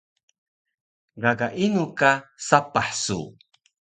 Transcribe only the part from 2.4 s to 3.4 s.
sapah su?